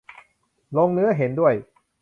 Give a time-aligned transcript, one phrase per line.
[0.77, 1.53] ลงเนื้อเห็นด้วย